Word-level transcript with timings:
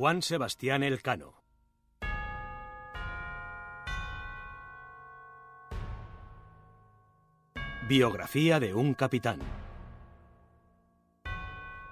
Juan 0.00 0.22
Sebastián 0.22 0.82
Elcano. 0.82 1.42
Biografía 7.86 8.58
de 8.60 8.72
un 8.72 8.94
capitán. 8.94 9.40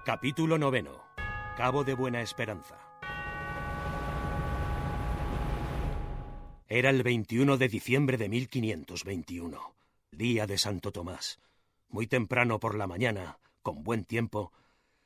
Capítulo 0.06 0.56
noveno. 0.56 1.02
Cabo 1.58 1.84
de 1.84 1.92
Buena 1.92 2.22
Esperanza. 2.22 2.78
Era 6.66 6.88
el 6.88 7.02
21 7.02 7.58
de 7.58 7.68
diciembre 7.68 8.16
de 8.16 8.30
1521, 8.30 9.74
día 10.12 10.46
de 10.46 10.56
Santo 10.56 10.92
Tomás. 10.92 11.40
Muy 11.90 12.06
temprano 12.06 12.58
por 12.58 12.74
la 12.74 12.86
mañana, 12.86 13.38
con 13.60 13.84
buen 13.84 14.06
tiempo, 14.06 14.50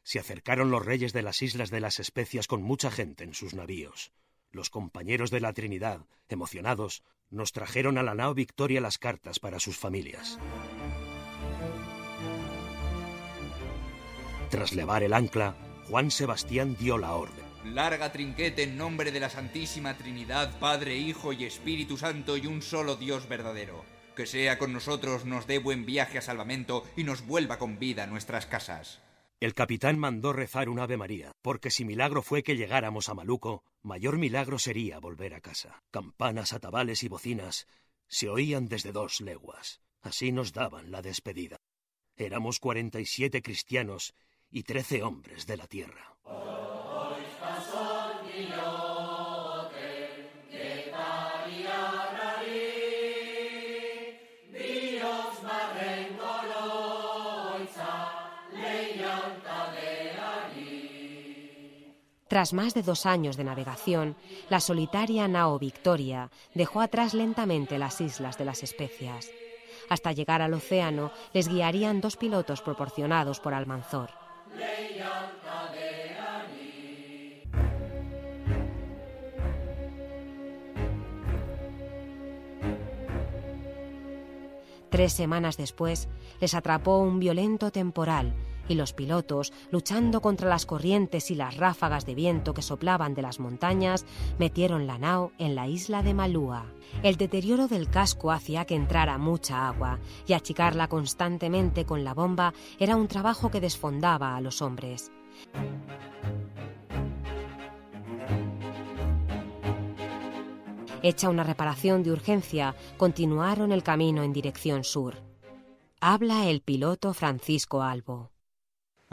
se 0.02 0.18
acercaron 0.18 0.70
los 0.70 0.84
reyes 0.84 1.12
de 1.12 1.22
las 1.22 1.42
islas 1.42 1.70
de 1.70 1.80
las 1.80 2.00
especias 2.00 2.46
con 2.46 2.62
mucha 2.62 2.90
gente 2.90 3.24
en 3.24 3.34
sus 3.34 3.54
navíos. 3.54 4.12
Los 4.50 4.70
compañeros 4.70 5.30
de 5.30 5.40
la 5.40 5.52
Trinidad, 5.52 6.06
emocionados, 6.28 7.02
nos 7.30 7.52
trajeron 7.52 7.96
a 7.96 8.02
la 8.02 8.14
nao 8.14 8.34
Victoria 8.34 8.80
las 8.80 8.98
cartas 8.98 9.38
para 9.40 9.58
sus 9.58 9.78
familias. 9.78 10.38
Tras 14.50 14.74
levar 14.74 15.02
el 15.02 15.14
ancla, 15.14 15.56
Juan 15.88 16.10
Sebastián 16.10 16.76
dio 16.78 16.98
la 16.98 17.14
orden. 17.14 17.42
Larga 17.64 18.12
trinquete 18.12 18.64
en 18.64 18.76
nombre 18.76 19.12
de 19.12 19.20
la 19.20 19.30
Santísima 19.30 19.96
Trinidad, 19.96 20.58
Padre, 20.58 20.96
Hijo 20.96 21.32
y 21.32 21.44
Espíritu 21.44 21.96
Santo 21.96 22.36
y 22.36 22.46
un 22.46 22.60
solo 22.60 22.96
Dios 22.96 23.28
verdadero. 23.28 23.84
Que 24.16 24.26
sea 24.26 24.58
con 24.58 24.74
nosotros, 24.74 25.24
nos 25.24 25.46
dé 25.46 25.58
buen 25.58 25.86
viaje 25.86 26.18
a 26.18 26.22
salvamento 26.22 26.84
y 26.96 27.04
nos 27.04 27.26
vuelva 27.26 27.58
con 27.58 27.78
vida 27.78 28.02
a 28.04 28.06
nuestras 28.06 28.44
casas. 28.44 29.00
El 29.42 29.54
capitán 29.54 29.98
mandó 29.98 30.32
rezar 30.32 30.68
un 30.68 30.78
Ave 30.78 30.96
María, 30.96 31.32
porque 31.42 31.72
si 31.72 31.84
milagro 31.84 32.22
fue 32.22 32.44
que 32.44 32.54
llegáramos 32.54 33.08
a 33.08 33.14
Maluco, 33.14 33.64
mayor 33.82 34.16
milagro 34.16 34.56
sería 34.56 35.00
volver 35.00 35.34
a 35.34 35.40
casa. 35.40 35.82
Campanas, 35.90 36.52
atabales 36.52 37.02
y 37.02 37.08
bocinas 37.08 37.66
se 38.06 38.28
oían 38.28 38.68
desde 38.68 38.92
dos 38.92 39.20
leguas. 39.20 39.80
Así 40.00 40.30
nos 40.30 40.52
daban 40.52 40.92
la 40.92 41.02
despedida. 41.02 41.56
Éramos 42.14 42.60
cuarenta 42.60 43.00
y 43.00 43.04
siete 43.04 43.42
cristianos 43.42 44.14
y 44.48 44.62
trece 44.62 45.02
hombres 45.02 45.44
de 45.48 45.56
la 45.56 45.66
tierra. 45.66 46.11
Tras 62.32 62.54
más 62.54 62.72
de 62.72 62.80
dos 62.80 63.04
años 63.04 63.36
de 63.36 63.44
navegación, 63.44 64.16
la 64.48 64.58
solitaria 64.58 65.28
nao 65.28 65.58
Victoria 65.58 66.30
dejó 66.54 66.80
atrás 66.80 67.12
lentamente 67.12 67.76
las 67.76 68.00
islas 68.00 68.38
de 68.38 68.46
las 68.46 68.62
especias. 68.62 69.28
Hasta 69.90 70.12
llegar 70.12 70.40
al 70.40 70.54
océano 70.54 71.12
les 71.34 71.46
guiarían 71.46 72.00
dos 72.00 72.16
pilotos 72.16 72.62
proporcionados 72.62 73.38
por 73.38 73.52
Almanzor. 73.52 74.08
Tres 84.88 85.12
semanas 85.12 85.58
después, 85.58 86.08
les 86.40 86.54
atrapó 86.54 86.96
un 86.96 87.20
violento 87.20 87.70
temporal 87.70 88.32
y 88.68 88.74
los 88.74 88.92
pilotos, 88.92 89.52
luchando 89.70 90.20
contra 90.20 90.48
las 90.48 90.66
corrientes 90.66 91.30
y 91.30 91.34
las 91.34 91.56
ráfagas 91.56 92.06
de 92.06 92.14
viento 92.14 92.54
que 92.54 92.62
soplaban 92.62 93.14
de 93.14 93.22
las 93.22 93.40
montañas, 93.40 94.04
metieron 94.38 94.86
la 94.86 94.98
nao 94.98 95.32
en 95.38 95.54
la 95.54 95.68
isla 95.68 96.02
de 96.02 96.14
Malúa. 96.14 96.66
El 97.02 97.16
deterioro 97.16 97.68
del 97.68 97.88
casco 97.88 98.30
hacía 98.30 98.64
que 98.64 98.74
entrara 98.74 99.18
mucha 99.18 99.68
agua 99.68 99.98
y 100.26 100.34
achicarla 100.34 100.88
constantemente 100.88 101.84
con 101.84 102.04
la 102.04 102.14
bomba 102.14 102.52
era 102.78 102.96
un 102.96 103.08
trabajo 103.08 103.50
que 103.50 103.60
desfondaba 103.60 104.36
a 104.36 104.40
los 104.40 104.62
hombres. 104.62 105.10
Hecha 111.02 111.28
una 111.30 111.42
reparación 111.42 112.04
de 112.04 112.12
urgencia, 112.12 112.76
continuaron 112.96 113.72
el 113.72 113.82
camino 113.82 114.22
en 114.22 114.32
dirección 114.32 114.84
sur. 114.84 115.16
Habla 116.00 116.48
el 116.48 116.62
piloto 116.62 117.12
Francisco 117.12 117.82
Albo. 117.82 118.30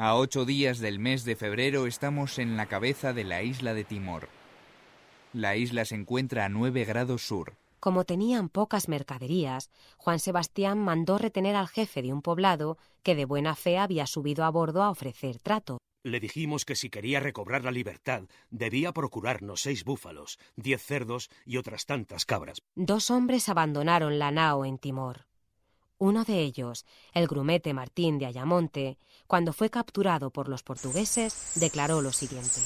A 0.01 0.15
ocho 0.15 0.45
días 0.45 0.79
del 0.79 0.97
mes 0.97 1.25
de 1.25 1.35
febrero 1.35 1.85
estamos 1.85 2.39
en 2.39 2.55
la 2.55 2.67
cabeza 2.67 3.11
de 3.11 3.25
la 3.25 3.43
isla 3.43 3.73
de 3.73 3.83
Timor. 3.83 4.29
La 5.33 5.57
isla 5.57 5.83
se 5.83 5.95
encuentra 5.95 6.45
a 6.45 6.49
nueve 6.49 6.85
grados 6.85 7.27
sur. 7.27 7.57
Como 7.81 8.05
tenían 8.05 8.47
pocas 8.47 8.87
mercaderías, 8.87 9.69
Juan 9.97 10.19
Sebastián 10.19 10.79
mandó 10.79 11.17
retener 11.17 11.57
al 11.57 11.67
jefe 11.67 12.01
de 12.01 12.13
un 12.13 12.21
poblado 12.21 12.77
que 13.03 13.13
de 13.13 13.25
buena 13.25 13.55
fe 13.55 13.77
había 13.77 14.07
subido 14.07 14.45
a 14.45 14.49
bordo 14.51 14.83
a 14.83 14.89
ofrecer 14.89 15.39
trato. 15.39 15.79
Le 16.05 16.21
dijimos 16.21 16.63
que 16.63 16.77
si 16.77 16.89
quería 16.89 17.19
recobrar 17.19 17.65
la 17.65 17.71
libertad, 17.71 18.23
debía 18.51 18.93
procurarnos 18.93 19.59
seis 19.59 19.83
búfalos, 19.83 20.39
diez 20.55 20.81
cerdos 20.81 21.29
y 21.45 21.57
otras 21.57 21.85
tantas 21.85 22.23
cabras. 22.23 22.59
Dos 22.73 23.11
hombres 23.11 23.49
abandonaron 23.49 24.17
la 24.17 24.31
nao 24.31 24.63
en 24.63 24.77
Timor. 24.77 25.28
Uno 25.99 26.23
de 26.23 26.39
ellos, 26.39 26.85
el 27.13 27.27
grumete 27.27 27.73
Martín 27.73 28.19
de 28.19 28.25
Ayamonte, 28.25 28.97
cuando 29.27 29.51
fue 29.51 29.69
capturado 29.69 30.31
por 30.31 30.47
los 30.47 30.63
portugueses, 30.63 31.51
declaró 31.55 32.01
lo 32.01 32.13
siguiente. 32.13 32.61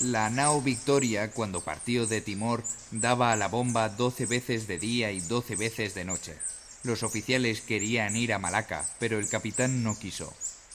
La 0.00 0.30
nao 0.30 0.62
Victoria, 0.62 1.32
cuando 1.32 1.60
partió 1.60 2.06
de 2.06 2.20
Timor, 2.20 2.62
daba 2.92 3.32
a 3.32 3.36
la 3.36 3.48
bomba 3.48 3.88
doce 3.88 4.26
veces 4.26 4.68
de 4.68 4.78
día 4.78 5.10
y 5.10 5.18
doce 5.18 5.56
veces 5.56 5.94
de 5.94 6.04
noche. 6.04 6.38
Los 6.84 7.02
oficiales 7.02 7.62
querían 7.62 8.14
ir 8.14 8.32
a 8.32 8.38
Malaca, 8.38 8.88
pero 9.00 9.18
el 9.18 9.28
capitán 9.28 9.82
no 9.82 9.98
quiso. 9.98 10.32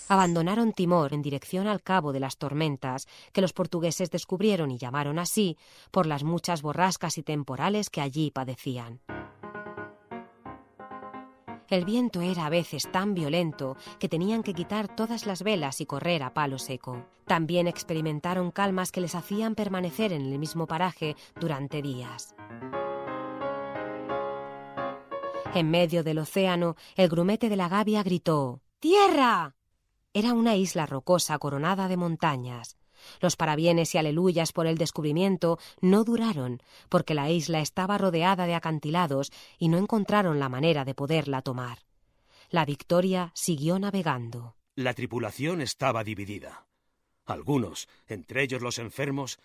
Abandonaron 0.09 0.74
Timor 0.74 1.13
en 1.13 1.22
dirección 1.22 1.68
al 1.68 1.81
Cabo 1.81 2.12
de 2.12 2.19
las 2.19 2.36
Tormentas, 2.36 3.08
que 3.31 3.40
los 3.40 3.53
portugueses 3.53 4.12
descubrieron 4.12 4.72
y 4.72 4.78
llamaron 4.78 5.19
así 5.19 5.58
por 5.90 6.06
las 6.06 6.25
muchas 6.25 6.62
borrascas 6.62 7.18
y 7.18 7.24
temporales 7.24 7.90
que 7.90 8.02
allí 8.02 8.30
padecían. 8.30 9.00
El 11.69 11.85
viento 11.85 12.22
era 12.22 12.46
a 12.46 12.50
veces 12.50 12.91
tan 12.91 13.13
violento 13.13 13.78
que 14.00 14.09
tenían 14.09 14.44
que 14.44 14.53
quitar 14.53 14.94
todas 14.94 15.25
las 15.25 15.44
velas 15.44 15.81
y 15.81 15.85
correr 15.85 16.24
a 16.24 16.34
palo 16.34 16.59
seco. 16.59 17.06
También 17.25 17.68
experimentaron 17.68 18.51
calmas 18.51 18.91
que 18.91 19.01
les 19.01 19.16
hacían 19.16 19.56
permanecer 19.56 20.13
en 20.13 20.22
el 20.22 20.40
mismo 20.40 20.68
paraje 20.68 21.16
durante 21.40 21.81
días. 21.81 22.35
En 25.53 25.69
medio 25.69 26.03
del 26.03 26.18
océano, 26.18 26.75
el 26.96 27.09
grumete 27.09 27.47
de 27.47 27.56
la 27.56 27.69
gavia 27.69 28.01
gritó 28.03 28.62
¡Tierra! 28.80 29.56
Era 30.12 30.34
una 30.34 30.56
isla 30.56 30.85
rocosa 30.85 31.38
coronada 31.38 31.88
de 31.88 31.97
montañas. 31.97 32.78
Los 33.22 33.36
parabienes 33.36 33.94
y 33.96 33.97
aleluyas 33.97 34.52
por 34.52 34.68
el 34.68 34.78
descubrimiento 34.78 35.59
no 35.81 36.03
duraron, 36.03 36.62
porque 36.90 37.14
la 37.14 37.30
isla 37.30 37.59
estaba 37.59 37.97
rodeada 37.97 38.46
de 38.46 38.56
acantilados 38.56 39.31
y 39.58 39.69
no 39.69 39.78
encontraron 39.78 40.40
la 40.40 40.50
manera 40.50 40.86
de 40.86 40.96
poderla 40.96 41.42
tomar. 41.42 41.80
La 42.50 42.66
Victoria 42.66 43.31
siguió 43.34 43.80
navegando. 43.80 44.56
La 44.75 44.94
tripulación 44.94 45.62
estaba 45.62 46.03
dividida. 46.03 46.66
Algunos, 47.25 47.88
entre 48.08 48.44
ellos 48.44 48.62
los 48.62 48.80
enfermos, 48.80 49.40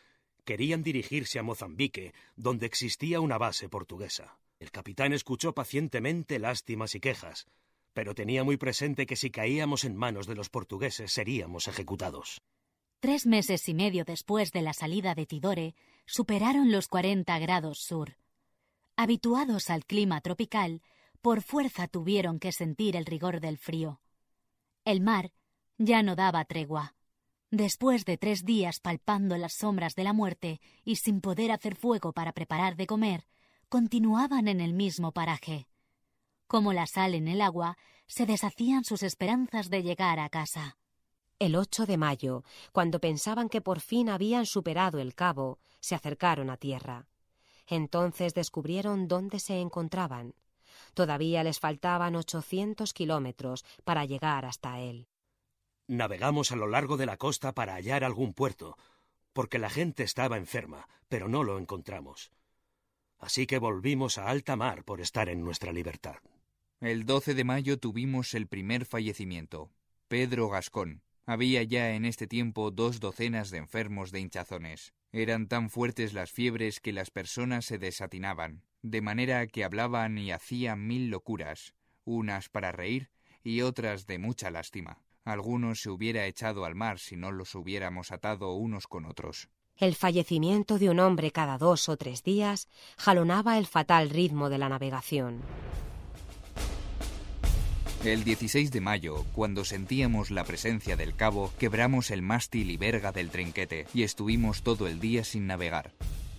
querían 0.45 0.83
dirigirse 0.83 1.39
a 1.39 1.43
Mozambique, 1.43 2.15
donde 2.37 2.67
existía 2.67 3.21
una 3.21 3.39
base 3.39 3.69
portuguesa. 3.69 4.39
El 4.59 4.71
capitán 4.71 5.13
escuchó 5.13 5.55
pacientemente 5.55 6.39
lástimas 6.39 6.95
y 6.95 7.01
quejas, 7.01 7.47
pero 7.93 8.15
tenía 8.15 8.45
muy 8.45 8.57
presente 8.57 9.07
que 9.07 9.17
si 9.17 9.31
caíamos 9.31 9.85
en 9.85 9.97
manos 9.97 10.27
de 10.27 10.35
los 10.35 10.51
portugueses 10.51 11.13
seríamos 11.13 11.69
ejecutados. 11.69 12.41
Tres 13.01 13.27
meses 13.27 13.69
y 13.69 13.75
medio 13.75 14.05
después 14.05 14.51
de 14.51 14.61
la 14.61 14.73
salida 14.73 15.15
de 15.15 15.25
Tidore, 15.25 15.77
superaron 16.05 16.73
los 16.73 16.89
40 16.89 17.39
grados 17.39 17.79
sur. 17.79 18.17
Habituados 18.97 19.71
al 19.71 19.85
clima 19.85 20.21
tropical, 20.21 20.83
por 21.21 21.43
fuerza 21.43 21.87
tuvieron 21.87 22.41
que 22.41 22.51
sentir 22.51 22.97
el 22.97 23.07
rigor 23.07 23.41
del 23.41 23.57
frío. 23.57 24.01
El 24.85 25.01
mar 25.01 25.31
ya 25.77 26.03
no 26.03 26.17
daba 26.17 26.45
tregua. 26.45 26.97
Después 27.53 28.05
de 28.05 28.19
tres 28.19 28.45
días 28.45 28.81
palpando 28.81 29.39
las 29.39 29.55
sombras 29.55 29.95
de 29.95 30.03
la 30.03 30.13
muerte 30.13 30.61
y 30.85 30.97
sin 30.97 31.21
poder 31.21 31.53
hacer 31.53 31.77
fuego 31.77 32.13
para 32.13 32.33
preparar 32.33 32.75
de 32.75 32.89
comer, 32.89 33.27
continuaban 33.69 34.49
en 34.49 34.61
el 34.61 34.75
mismo 34.75 35.13
paraje. 35.13 35.69
Como 36.49 36.73
la 36.73 36.87
sal 36.89 37.15
en 37.15 37.29
el 37.29 37.43
agua, 37.43 37.79
se 38.09 38.27
deshacían 38.27 38.83
sus 38.83 39.05
esperanzas 39.05 39.71
de 39.71 39.85
llegar 39.85 40.19
a 40.19 40.29
casa. 40.31 40.79
El 41.41 41.55
8 41.55 41.87
de 41.87 41.97
mayo, 41.99 42.43
cuando 42.73 42.99
pensaban 42.99 43.49
que 43.49 43.61
por 43.61 43.79
fin 43.79 44.09
habían 44.09 44.45
superado 44.45 44.99
el 44.99 45.15
cabo, 45.15 45.61
se 45.79 45.95
acercaron 45.95 46.51
a 46.51 46.57
tierra. 46.57 47.07
Entonces 47.69 48.35
descubrieron 48.35 49.07
dónde 49.07 49.39
se 49.39 49.61
encontraban. 49.61 50.35
Todavía 50.95 51.45
les 51.45 51.61
faltaban 51.61 52.17
800 52.17 52.93
kilómetros 52.93 53.65
para 53.85 54.05
llegar 54.05 54.47
hasta 54.47 54.81
él. 54.81 55.07
Navegamos 55.87 56.51
a 56.51 56.57
lo 56.57 56.67
largo 56.67 56.97
de 56.97 57.07
la 57.07 57.17
costa 57.17 57.53
para 57.53 57.75
hallar 57.75 58.03
algún 58.03 58.35
puerto, 58.35 58.77
porque 59.33 59.61
la 59.61 59.71
gente 59.71 60.03
estaba 60.03 60.39
enferma, 60.39 60.89
pero 61.09 61.29
no 61.29 61.45
lo 61.45 61.59
encontramos. 61.59 62.33
Así 63.21 63.47
que 63.47 63.59
volvimos 63.59 64.19
a 64.19 64.29
alta 64.29 64.57
mar 64.57 64.83
por 64.83 65.01
estar 65.01 65.29
en 65.29 65.45
nuestra 65.45 65.73
libertad. 65.73 66.17
El 66.81 67.07
12 67.07 67.35
de 67.35 67.45
mayo 67.45 67.79
tuvimos 67.79 68.35
el 68.35 68.49
primer 68.49 68.87
fallecimiento. 68.87 69.71
Pedro 70.09 70.49
Gascón. 70.49 71.03
Había 71.29 71.63
ya 71.63 71.91
en 71.91 72.07
este 72.07 72.27
tiempo 72.27 72.71
dos 72.71 73.01
docenas 73.01 73.51
de 73.51 73.59
enfermos 73.59 74.13
de 74.13 74.21
hinchazones. 74.21 74.95
Eran 75.13 75.47
tan 75.47 75.69
fuertes 75.69 76.15
las 76.15 76.31
fiebres 76.31 76.81
que 76.81 76.91
las 76.91 77.11
personas 77.11 77.67
se 77.67 77.77
desatinaban, 77.77 78.63
de 78.81 79.03
manera 79.03 79.47
que 79.47 79.63
hablaban 79.63 80.17
y 80.17 80.33
hacían 80.33 80.87
mil 80.87 81.11
locuras, 81.11 81.75
unas 82.07 82.49
para 82.49 82.73
reír 82.73 83.11
y 83.45 83.61
otras 83.61 84.07
de 84.07 84.19
mucha 84.19 84.51
lástima. 84.51 85.03
Algunos 85.23 85.83
se 85.83 85.91
hubiera 85.91 86.25
echado 86.25 86.65
al 86.65 86.75
mar 86.75 86.99
si 86.99 87.17
no 87.17 87.31
los 87.31 87.55
hubiéramos 87.55 88.11
atado 88.11 88.55
unos 88.55 88.87
con 88.87 89.05
otros. 89.05 89.51
El 89.77 89.97
fallecimiento 89.97 90.79
de 90.79 90.89
un 90.89 90.99
hombre 90.99 91.31
cada 91.31 91.59
dos 91.59 91.91
o 91.91 91.99
tres 91.99 92.23
días 92.23 92.69
jalonaba 92.97 93.59
el 93.59 93.67
fatal 93.67 94.09
ritmo 94.09 94.49
de 94.49 94.57
la 94.57 94.71
navegación. 94.71 95.43
El 98.09 98.25
16 98.25 98.71
de 98.71 98.81
mayo, 98.81 99.27
cuando 99.35 99.67
sentíamos 99.67 100.31
la 100.31 100.43
presencia 100.45 100.97
del 100.97 101.15
cabo, 101.15 101.53
quebramos 101.59 102.11
el 102.11 102.23
mástil 102.23 102.71
y 102.71 102.79
verga 102.79 103.13
del 103.13 103.29
trinquete 103.29 103.87
y 103.93 104.03
estuvimos 104.03 104.63
todo 104.63 104.89
el 104.89 104.99
día 104.99 105.25
sin 105.25 105.47
navegar. 105.47 105.93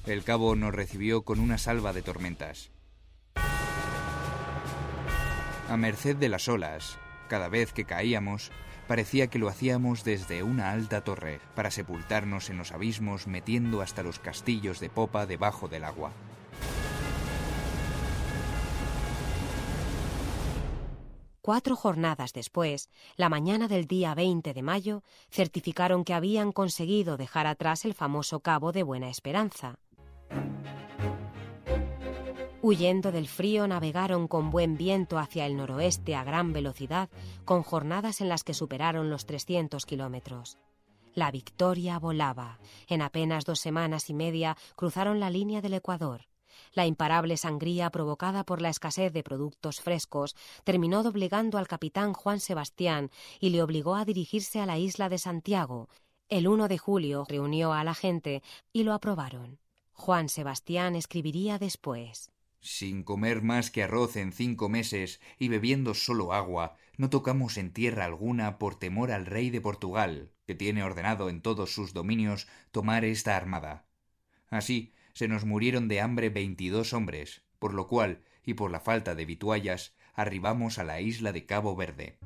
El 0.07 0.23
cabo 0.23 0.55
nos 0.55 0.73
recibió 0.73 1.21
con 1.21 1.39
una 1.39 1.59
salva 1.59 1.93
de 1.93 2.01
tormentas. 2.01 2.71
A 5.69 5.77
merced 5.77 6.15
de 6.15 6.29
las 6.29 6.47
olas, 6.47 6.97
cada 7.27 7.49
vez 7.49 7.71
que 7.71 7.85
caíamos, 7.85 8.51
parecía 8.87 9.27
que 9.27 9.37
lo 9.37 9.47
hacíamos 9.47 10.03
desde 10.03 10.41
una 10.41 10.71
alta 10.71 11.03
torre, 11.03 11.39
para 11.53 11.69
sepultarnos 11.69 12.49
en 12.49 12.57
los 12.57 12.71
abismos 12.71 13.27
metiendo 13.27 13.83
hasta 13.83 14.01
los 14.01 14.17
castillos 14.17 14.79
de 14.79 14.89
popa 14.89 15.27
debajo 15.27 15.67
del 15.67 15.83
agua. 15.83 16.13
Cuatro 21.49 21.75
jornadas 21.75 22.31
después, 22.31 22.91
la 23.17 23.27
mañana 23.27 23.67
del 23.67 23.87
día 23.87 24.13
20 24.13 24.53
de 24.53 24.61
mayo, 24.61 25.01
certificaron 25.31 26.03
que 26.03 26.13
habían 26.13 26.51
conseguido 26.51 27.17
dejar 27.17 27.47
atrás 27.47 27.85
el 27.85 27.95
famoso 27.95 28.41
Cabo 28.41 28.71
de 28.71 28.83
Buena 28.83 29.09
Esperanza. 29.09 29.79
Huyendo 32.61 33.11
del 33.11 33.27
frío, 33.27 33.67
navegaron 33.67 34.27
con 34.27 34.51
buen 34.51 34.77
viento 34.77 35.17
hacia 35.17 35.47
el 35.47 35.57
noroeste 35.57 36.13
a 36.13 36.23
gran 36.23 36.53
velocidad, 36.53 37.09
con 37.45 37.63
jornadas 37.63 38.21
en 38.21 38.29
las 38.29 38.43
que 38.43 38.53
superaron 38.53 39.09
los 39.09 39.25
300 39.25 39.87
kilómetros. 39.87 40.59
La 41.15 41.31
victoria 41.31 41.97
volaba. 41.97 42.59
En 42.87 43.01
apenas 43.01 43.43
dos 43.43 43.59
semanas 43.59 44.11
y 44.11 44.13
media 44.13 44.55
cruzaron 44.75 45.19
la 45.19 45.31
línea 45.31 45.61
del 45.61 45.73
Ecuador. 45.73 46.28
La 46.73 46.85
imparable 46.85 47.37
sangría 47.37 47.89
provocada 47.89 48.43
por 48.43 48.61
la 48.61 48.69
escasez 48.69 49.13
de 49.13 49.23
productos 49.23 49.81
frescos 49.81 50.35
terminó 50.63 51.03
doblegando 51.03 51.57
al 51.57 51.67
capitán 51.67 52.13
Juan 52.13 52.39
Sebastián 52.39 53.11
y 53.39 53.49
le 53.49 53.61
obligó 53.61 53.95
a 53.95 54.05
dirigirse 54.05 54.59
a 54.59 54.65
la 54.65 54.77
isla 54.77 55.09
de 55.09 55.17
Santiago. 55.17 55.89
El 56.29 56.47
1 56.47 56.67
de 56.67 56.77
julio 56.77 57.25
reunió 57.27 57.73
a 57.73 57.83
la 57.83 57.95
gente 57.95 58.43
y 58.71 58.83
lo 58.83 58.93
aprobaron. 58.93 59.59
Juan 59.93 60.29
Sebastián 60.29 60.95
escribiría 60.95 61.57
después. 61.57 62.31
Sin 62.61 63.03
comer 63.03 63.41
más 63.41 63.71
que 63.71 63.83
arroz 63.83 64.15
en 64.17 64.33
cinco 64.33 64.69
meses 64.69 65.21
y 65.37 65.47
bebiendo 65.47 65.93
solo 65.93 66.33
agua, 66.33 66.75
no 66.97 67.09
tocamos 67.09 67.57
en 67.57 67.71
tierra 67.71 68.05
alguna 68.05 68.59
por 68.59 68.77
temor 68.77 69.11
al 69.11 69.25
rey 69.25 69.49
de 69.49 69.61
Portugal, 69.61 70.31
que 70.45 70.55
tiene 70.55 70.83
ordenado 70.83 71.29
en 71.29 71.41
todos 71.41 71.73
sus 71.73 71.93
dominios 71.93 72.47
tomar 72.71 73.05
esta 73.05 73.37
armada. 73.37 73.85
Así, 74.49 74.93
se 75.19 75.27
nos 75.27 75.43
murieron 75.43 75.89
de 75.89 75.99
hambre 75.99 76.29
veintidós 76.29 76.93
hombres, 76.93 77.43
por 77.59 77.73
lo 77.73 77.87
cual, 77.87 78.23
y 78.45 78.53
por 78.53 78.71
la 78.71 78.79
falta 78.79 79.15
de 79.15 79.25
vituallas, 79.25 79.93
arribamos 80.13 80.79
a 80.79 80.85
la 80.85 81.01
isla 81.01 81.33
de 81.33 81.45
Cabo 81.45 81.75
Verde. 81.75 82.17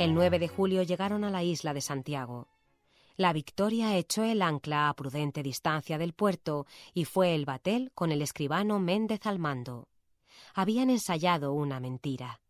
El 0.00 0.12
9 0.12 0.40
de 0.40 0.48
julio 0.48 0.82
llegaron 0.82 1.22
a 1.22 1.30
la 1.30 1.44
isla 1.44 1.72
de 1.72 1.80
Santiago. 1.80 2.48
La 3.16 3.32
Victoria 3.32 3.96
echó 3.96 4.24
el 4.24 4.42
ancla 4.42 4.88
a 4.88 4.94
prudente 4.94 5.44
distancia 5.44 5.98
del 5.98 6.14
puerto 6.14 6.66
y 6.94 7.04
fue 7.04 7.36
el 7.36 7.44
batel 7.44 7.92
con 7.94 8.10
el 8.10 8.22
escribano 8.22 8.80
Méndez 8.80 9.24
al 9.24 9.38
mando. 9.38 9.86
Habían 10.52 10.90
ensayado 10.90 11.52
una 11.52 11.78
mentira. 11.78 12.40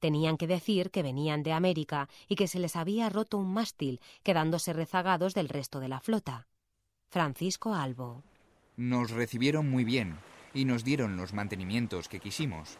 Tenían 0.00 0.36
que 0.36 0.46
decir 0.46 0.90
que 0.90 1.02
venían 1.02 1.42
de 1.42 1.52
América 1.52 2.08
y 2.28 2.36
que 2.36 2.48
se 2.48 2.58
les 2.58 2.76
había 2.76 3.08
roto 3.08 3.38
un 3.38 3.52
mástil, 3.52 4.00
quedándose 4.22 4.72
rezagados 4.72 5.34
del 5.34 5.48
resto 5.48 5.80
de 5.80 5.88
la 5.88 6.00
flota. 6.00 6.46
Francisco 7.08 7.74
Albo. 7.74 8.22
Nos 8.76 9.10
recibieron 9.10 9.70
muy 9.70 9.84
bien 9.84 10.16
y 10.54 10.64
nos 10.64 10.84
dieron 10.84 11.16
los 11.16 11.32
mantenimientos 11.32 12.08
que 12.08 12.20
quisimos. 12.20 12.78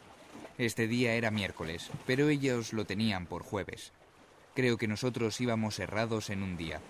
Este 0.59 0.89
día 0.89 1.15
era 1.15 1.31
miércoles, 1.31 1.91
pero 2.07 2.29
ellos 2.29 2.73
lo 2.73 2.85
tenían 2.85 3.27
por 3.27 3.43
jueves. 3.43 3.93
Creo 4.55 4.77
que 4.77 4.89
nosotros 4.89 5.41
íbamos 5.41 5.79
errados 5.79 6.31
en 6.31 6.43
un 6.43 6.57
día. 6.57 6.81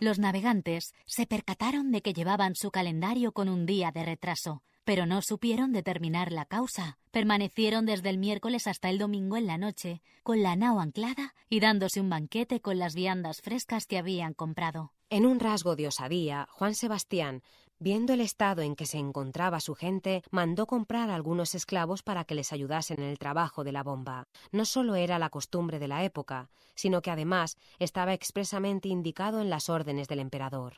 Los 0.00 0.18
navegantes 0.18 0.94
se 1.06 1.26
percataron 1.26 1.90
de 1.90 2.02
que 2.02 2.12
llevaban 2.12 2.54
su 2.54 2.70
calendario 2.70 3.32
con 3.32 3.48
un 3.48 3.66
día 3.66 3.92
de 3.92 4.04
retraso, 4.04 4.62
pero 4.86 5.04
no 5.04 5.20
supieron 5.20 5.72
determinar 5.72 6.30
la 6.30 6.44
causa. 6.44 6.96
Permanecieron 7.10 7.86
desde 7.86 8.08
el 8.08 8.18
miércoles 8.18 8.68
hasta 8.68 8.88
el 8.88 8.98
domingo 8.98 9.36
en 9.36 9.48
la 9.48 9.58
noche, 9.58 10.00
con 10.22 10.44
la 10.44 10.54
nao 10.54 10.78
anclada 10.78 11.34
y 11.50 11.58
dándose 11.58 12.00
un 12.00 12.08
banquete 12.08 12.60
con 12.60 12.78
las 12.78 12.94
viandas 12.94 13.42
frescas 13.42 13.86
que 13.86 13.98
habían 13.98 14.32
comprado. 14.32 14.92
En 15.10 15.26
un 15.26 15.40
rasgo 15.40 15.74
de 15.74 15.88
osadía, 15.88 16.46
Juan 16.52 16.76
Sebastián, 16.76 17.42
viendo 17.80 18.12
el 18.12 18.20
estado 18.20 18.62
en 18.62 18.76
que 18.76 18.86
se 18.86 18.98
encontraba 18.98 19.58
su 19.58 19.74
gente, 19.74 20.22
mandó 20.30 20.66
comprar 20.68 21.10
algunos 21.10 21.56
esclavos 21.56 22.04
para 22.04 22.22
que 22.22 22.36
les 22.36 22.52
ayudasen 22.52 23.00
en 23.00 23.08
el 23.08 23.18
trabajo 23.18 23.64
de 23.64 23.72
la 23.72 23.82
bomba. 23.82 24.28
No 24.52 24.64
solo 24.64 24.94
era 24.94 25.18
la 25.18 25.30
costumbre 25.30 25.80
de 25.80 25.88
la 25.88 26.04
época, 26.04 26.48
sino 26.76 27.02
que 27.02 27.10
además 27.10 27.58
estaba 27.80 28.14
expresamente 28.14 28.88
indicado 28.88 29.40
en 29.40 29.50
las 29.50 29.68
órdenes 29.68 30.06
del 30.06 30.20
emperador. 30.20 30.74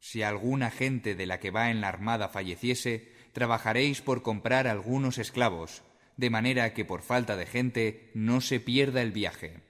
Si 0.00 0.22
alguna 0.22 0.70
gente 0.70 1.14
de 1.14 1.26
la 1.26 1.38
que 1.38 1.50
va 1.50 1.70
en 1.70 1.82
la 1.82 1.88
armada 1.88 2.30
falleciese, 2.30 3.19
trabajaréis 3.32 4.02
por 4.02 4.22
comprar 4.22 4.66
algunos 4.66 5.18
esclavos, 5.18 5.82
de 6.16 6.30
manera 6.30 6.74
que 6.74 6.84
por 6.84 7.02
falta 7.02 7.36
de 7.36 7.46
gente 7.46 8.10
no 8.14 8.40
se 8.40 8.60
pierda 8.60 9.02
el 9.02 9.12
viaje. 9.12 9.62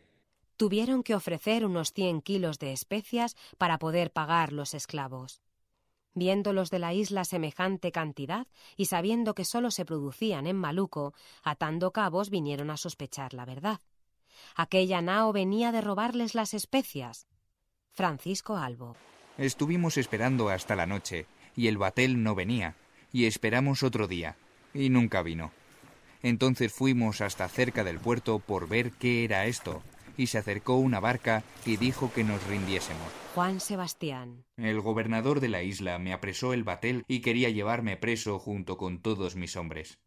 Tuvieron 0.57 1.03
que 1.03 1.15
ofrecer 1.15 1.65
unos 1.65 1.93
cien 1.93 2.21
kilos 2.21 2.59
de 2.59 2.73
especias 2.73 3.37
para 3.57 3.79
poder 3.79 4.13
pagar 4.13 4.53
los 4.53 4.75
esclavos. 4.75 5.41
Viendo 6.13 6.53
los 6.53 6.71
de 6.71 6.81
la 6.81 6.93
isla 6.93 7.25
semejante 7.25 7.93
cantidad 7.93 8.47
y 8.77 8.87
sabiendo 8.87 9.35
que 9.35 9.45
sólo 9.45 9.71
se 9.71 9.85
producían 9.85 10.47
en 10.47 10.57
Maluco, 10.57 11.15
atando 11.43 11.93
cabos 11.93 12.31
vinieron 12.31 12.71
a 12.71 12.77
sospechar 12.77 13.33
la 13.33 13.45
verdad. 13.45 13.81
Aquella 14.57 15.01
nao 15.01 15.33
venía 15.33 15.73
de 15.73 15.81
robarles 15.81 16.35
las 16.35 16.53
especias. 16.53 17.27
Francisco 17.93 18.57
Albo. 18.57 18.97
Estuvimos 19.39 19.97
esperando 19.97 20.49
hasta 20.49 20.77
la 20.77 20.87
noche, 20.87 21.27
y 21.57 21.69
el 21.69 21.79
batel 21.79 22.23
no 22.23 22.35
venía, 22.35 22.77
y 23.13 23.27
esperamos 23.27 23.83
otro 23.83 24.09
día, 24.09 24.37
y 24.75 24.89
nunca 24.89 25.23
vino. 25.23 25.53
Entonces 26.23 26.73
fuimos 26.73 27.21
hasta 27.21 27.49
cerca 27.49 27.85
del 27.85 27.99
puerto 27.99 28.39
por 28.39 28.69
ver 28.69 28.93
qué 28.93 29.25
era 29.25 29.47
esto, 29.47 29.83
y 30.17 30.27
se 30.27 30.39
acercó 30.39 30.77
una 30.77 31.01
barca 31.01 31.43
y 31.65 31.77
dijo 31.77 32.13
que 32.13 32.25
nos 32.25 32.47
rindiésemos. 32.47 33.09
Juan 33.35 33.61
Sebastián. 33.61 34.45
El 34.57 34.81
gobernador 34.81 35.41
de 35.41 35.49
la 35.49 35.63
isla 35.63 35.99
me 35.99 36.13
apresó 36.13 36.53
el 36.53 36.65
batel 36.65 37.05
y 37.09 37.21
quería 37.21 37.49
llevarme 37.49 37.97
preso 37.97 38.39
junto 38.39 38.77
con 38.77 39.01
todos 39.01 39.37
mis 39.37 39.57
hombres. 39.57 39.99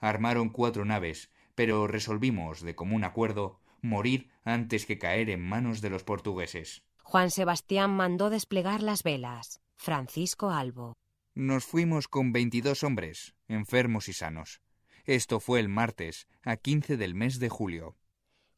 Armaron 0.00 0.48
cuatro 0.48 0.84
naves, 0.84 1.30
pero 1.54 1.86
resolvimos, 1.86 2.60
de 2.60 2.74
común 2.74 3.04
acuerdo, 3.04 3.60
morir 3.82 4.30
antes 4.44 4.84
que 4.84 4.98
caer 4.98 5.30
en 5.30 5.42
manos 5.42 5.80
de 5.80 5.90
los 5.90 6.02
portugueses. 6.02 6.82
Juan 7.02 7.30
Sebastián 7.30 7.90
mandó 7.90 8.30
desplegar 8.30 8.82
las 8.82 9.02
velas. 9.02 9.60
Francisco 9.76 10.50
Albo. 10.50 10.96
Nos 11.36 11.66
fuimos 11.66 12.08
con 12.08 12.32
veintidós 12.32 12.82
hombres, 12.82 13.34
enfermos 13.46 14.08
y 14.08 14.14
sanos. 14.14 14.62
Esto 15.04 15.38
fue 15.38 15.60
el 15.60 15.68
martes, 15.68 16.28
a 16.42 16.56
quince 16.56 16.96
del 16.96 17.14
mes 17.14 17.38
de 17.38 17.50
julio. 17.50 17.94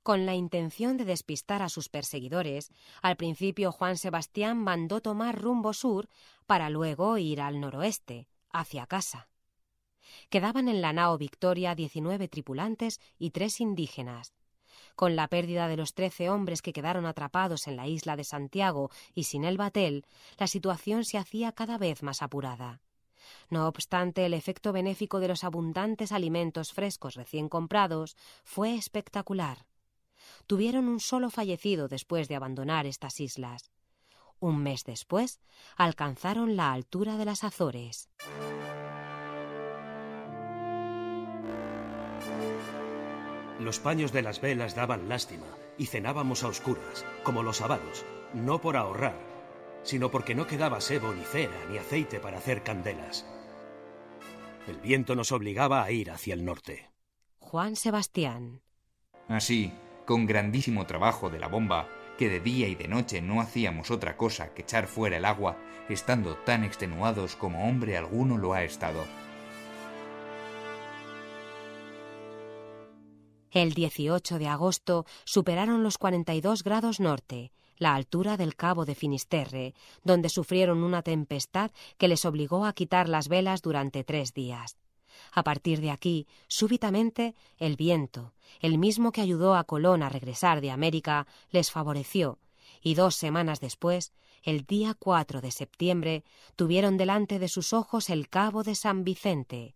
Con 0.04 0.26
la 0.26 0.36
intención 0.36 0.96
de 0.96 1.04
despistar 1.04 1.60
a 1.60 1.70
sus 1.70 1.88
perseguidores, 1.88 2.70
al 3.02 3.16
principio 3.16 3.72
Juan 3.72 3.96
Sebastián 3.98 4.58
mandó 4.58 5.00
tomar 5.00 5.42
rumbo 5.42 5.72
sur 5.72 6.08
para 6.46 6.70
luego 6.70 7.18
ir 7.18 7.40
al 7.40 7.58
noroeste, 7.58 8.28
hacia 8.52 8.86
casa. 8.86 9.28
Quedaban 10.30 10.68
en 10.68 10.80
la 10.80 10.92
nao 10.92 11.18
Victoria 11.18 11.74
diecinueve 11.74 12.28
tripulantes 12.28 13.00
y 13.18 13.32
tres 13.32 13.60
indígenas. 13.60 14.34
Con 14.98 15.14
la 15.14 15.28
pérdida 15.28 15.68
de 15.68 15.76
los 15.76 15.94
trece 15.94 16.28
hombres 16.28 16.60
que 16.60 16.72
quedaron 16.72 17.06
atrapados 17.06 17.68
en 17.68 17.76
la 17.76 17.86
isla 17.86 18.16
de 18.16 18.24
Santiago 18.24 18.90
y 19.14 19.22
sin 19.22 19.44
el 19.44 19.56
batel, 19.56 20.04
la 20.38 20.48
situación 20.48 21.04
se 21.04 21.18
hacía 21.18 21.52
cada 21.52 21.78
vez 21.78 22.02
más 22.02 22.20
apurada. 22.20 22.80
No 23.48 23.68
obstante, 23.68 24.26
el 24.26 24.34
efecto 24.34 24.72
benéfico 24.72 25.20
de 25.20 25.28
los 25.28 25.44
abundantes 25.44 26.10
alimentos 26.10 26.72
frescos 26.72 27.14
recién 27.14 27.48
comprados 27.48 28.16
fue 28.42 28.74
espectacular. 28.74 29.66
Tuvieron 30.48 30.88
un 30.88 30.98
solo 30.98 31.30
fallecido 31.30 31.86
después 31.86 32.26
de 32.26 32.34
abandonar 32.34 32.84
estas 32.84 33.20
islas. 33.20 33.70
Un 34.40 34.64
mes 34.64 34.82
después, 34.82 35.38
alcanzaron 35.76 36.56
la 36.56 36.72
altura 36.72 37.16
de 37.18 37.24
las 37.24 37.44
Azores. 37.44 38.08
Los 43.58 43.80
paños 43.80 44.12
de 44.12 44.22
las 44.22 44.40
velas 44.40 44.74
daban 44.74 45.08
lástima 45.08 45.46
y 45.76 45.86
cenábamos 45.86 46.44
a 46.44 46.48
oscuras, 46.48 47.04
como 47.24 47.42
los 47.42 47.58
sábados, 47.58 48.04
no 48.32 48.60
por 48.60 48.76
ahorrar, 48.76 49.18
sino 49.82 50.10
porque 50.10 50.34
no 50.34 50.46
quedaba 50.46 50.80
sebo 50.80 51.12
ni 51.12 51.24
cera 51.24 51.56
ni 51.70 51.78
aceite 51.78 52.20
para 52.20 52.38
hacer 52.38 52.62
candelas. 52.62 53.26
El 54.66 54.78
viento 54.78 55.16
nos 55.16 55.32
obligaba 55.32 55.82
a 55.82 55.90
ir 55.90 56.10
hacia 56.10 56.34
el 56.34 56.44
norte. 56.44 56.90
Juan 57.38 57.74
Sebastián. 57.74 58.60
Así, 59.28 59.72
con 60.04 60.26
grandísimo 60.26 60.86
trabajo 60.86 61.30
de 61.30 61.38
la 61.38 61.48
bomba, 61.48 61.88
que 62.18 62.28
de 62.28 62.40
día 62.40 62.68
y 62.68 62.74
de 62.74 62.88
noche 62.88 63.22
no 63.22 63.40
hacíamos 63.40 63.90
otra 63.90 64.16
cosa 64.16 64.52
que 64.52 64.62
echar 64.62 64.86
fuera 64.86 65.16
el 65.16 65.24
agua, 65.24 65.56
estando 65.88 66.36
tan 66.36 66.64
extenuados 66.64 67.36
como 67.36 67.68
hombre 67.68 67.96
alguno 67.96 68.36
lo 68.36 68.52
ha 68.52 68.64
estado. 68.64 69.04
El 73.50 73.72
18 73.72 74.38
de 74.38 74.46
agosto 74.46 75.06
superaron 75.24 75.82
los 75.82 75.96
42 75.96 76.62
grados 76.62 77.00
norte, 77.00 77.50
la 77.78 77.94
altura 77.94 78.36
del 78.36 78.56
cabo 78.56 78.84
de 78.84 78.94
Finisterre, 78.94 79.74
donde 80.04 80.28
sufrieron 80.28 80.82
una 80.82 81.02
tempestad 81.02 81.70
que 81.96 82.08
les 82.08 82.24
obligó 82.24 82.66
a 82.66 82.72
quitar 82.72 83.08
las 83.08 83.28
velas 83.28 83.62
durante 83.62 84.04
tres 84.04 84.34
días. 84.34 84.76
A 85.32 85.42
partir 85.42 85.80
de 85.80 85.90
aquí, 85.90 86.26
súbitamente, 86.46 87.34
el 87.56 87.76
viento, 87.76 88.34
el 88.60 88.78
mismo 88.78 89.12
que 89.12 89.20
ayudó 89.20 89.54
a 89.54 89.64
Colón 89.64 90.02
a 90.02 90.08
regresar 90.08 90.60
de 90.60 90.70
América, 90.70 91.26
les 91.50 91.70
favoreció, 91.70 92.38
y 92.82 92.94
dos 92.94 93.16
semanas 93.16 93.60
después, 93.60 94.12
el 94.42 94.64
día 94.64 94.94
4 94.94 95.40
de 95.40 95.50
septiembre, 95.50 96.24
tuvieron 96.54 96.96
delante 96.96 97.38
de 97.38 97.48
sus 97.48 97.72
ojos 97.72 98.10
el 98.10 98.28
cabo 98.28 98.62
de 98.62 98.74
San 98.74 99.04
Vicente. 99.04 99.74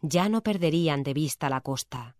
Ya 0.00 0.28
no 0.28 0.42
perderían 0.42 1.02
de 1.02 1.14
vista 1.14 1.48
la 1.48 1.60
costa. 1.60 2.16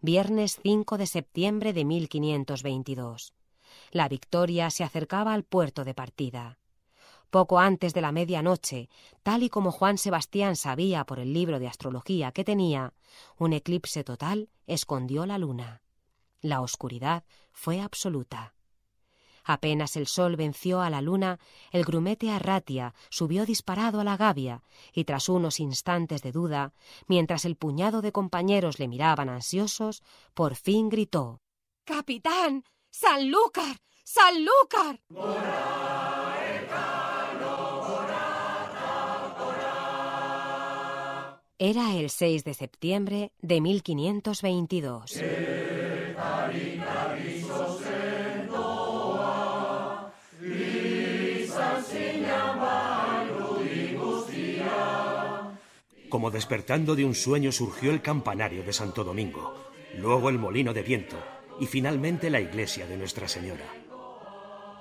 Viernes 0.00 0.58
5 0.62 0.98
de 0.98 1.06
septiembre 1.06 1.72
de 1.72 1.84
1522. 1.84 3.34
La 3.90 4.08
victoria 4.08 4.70
se 4.70 4.84
acercaba 4.84 5.32
al 5.32 5.44
puerto 5.44 5.84
de 5.84 5.94
partida. 5.94 6.58
Poco 7.30 7.58
antes 7.58 7.92
de 7.92 8.00
la 8.00 8.12
medianoche, 8.12 8.88
tal 9.22 9.42
y 9.42 9.50
como 9.50 9.72
Juan 9.72 9.98
Sebastián 9.98 10.56
sabía 10.56 11.04
por 11.04 11.18
el 11.18 11.32
libro 11.32 11.58
de 11.58 11.68
astrología 11.68 12.32
que 12.32 12.44
tenía, 12.44 12.94
un 13.36 13.52
eclipse 13.52 14.04
total 14.04 14.48
escondió 14.66 15.26
la 15.26 15.38
luna. 15.38 15.82
La 16.40 16.60
oscuridad 16.60 17.24
fue 17.52 17.80
absoluta. 17.80 18.54
Apenas 19.48 19.96
el 19.96 20.08
sol 20.08 20.34
venció 20.34 20.80
a 20.80 20.90
la 20.90 21.00
luna, 21.00 21.38
el 21.70 21.84
grumete 21.84 22.30
Arratia 22.30 22.94
subió 23.10 23.46
disparado 23.46 24.00
a 24.00 24.04
la 24.04 24.16
gavia 24.16 24.64
y 24.92 25.04
tras 25.04 25.28
unos 25.28 25.60
instantes 25.60 26.20
de 26.22 26.32
duda, 26.32 26.72
mientras 27.06 27.44
el 27.44 27.54
puñado 27.54 28.02
de 28.02 28.10
compañeros 28.10 28.80
le 28.80 28.88
miraban 28.88 29.28
ansiosos, 29.28 30.02
por 30.34 30.56
fin 30.56 30.88
gritó 30.88 31.40
Capitán. 31.84 32.64
Sanlúcar. 32.90 33.76
Sanlúcar. 34.02 35.00
Era 41.58 41.94
el 41.94 42.10
6 42.10 42.44
de 42.44 42.54
septiembre 42.54 43.32
de 43.40 43.60
1522. 43.60 45.22
Como 56.16 56.30
despertando 56.30 56.96
de 56.96 57.04
un 57.04 57.14
sueño 57.14 57.52
surgió 57.52 57.90
el 57.90 58.00
campanario 58.00 58.62
de 58.62 58.72
Santo 58.72 59.04
Domingo, 59.04 59.52
luego 59.98 60.30
el 60.30 60.38
molino 60.38 60.72
de 60.72 60.80
viento, 60.80 61.22
y 61.60 61.66
finalmente 61.66 62.30
la 62.30 62.40
iglesia 62.40 62.86
de 62.86 62.96
Nuestra 62.96 63.28
Señora. 63.28 63.66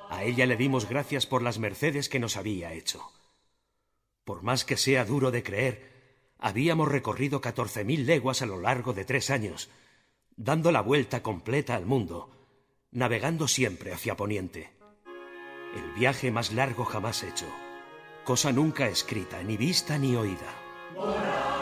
A 0.09 0.23
ella 0.23 0.45
le 0.45 0.55
dimos 0.55 0.87
gracias 0.87 1.25
por 1.25 1.41
las 1.41 1.59
mercedes 1.59 2.07
que 2.07 2.21
nos 2.21 2.37
había 2.37 2.71
hecho. 2.71 3.03
Por 4.23 4.43
más 4.43 4.63
que 4.63 4.77
sea 4.77 5.03
duro 5.03 5.29
de 5.29 5.43
creer, 5.43 6.31
habíamos 6.39 6.87
recorrido 6.87 7.41
catorce 7.41 7.83
mil 7.83 8.05
leguas 8.05 8.41
a 8.41 8.45
lo 8.45 8.61
largo 8.61 8.93
de 8.93 9.03
tres 9.03 9.29
años, 9.29 9.69
dando 10.37 10.71
la 10.71 10.79
vuelta 10.79 11.21
completa 11.21 11.75
al 11.75 11.85
mundo, 11.85 12.31
navegando 12.91 13.49
siempre 13.49 13.91
hacia 13.91 14.15
Poniente. 14.15 14.69
El 15.75 15.99
viaje 15.99 16.31
más 16.31 16.53
largo 16.53 16.85
jamás 16.85 17.23
hecho, 17.23 17.53
cosa 18.23 18.53
nunca 18.53 18.87
escrita, 18.87 19.43
ni 19.43 19.57
vista 19.57 19.97
ni 19.97 20.15
oída. 20.15 20.61
Lord. 20.95 21.54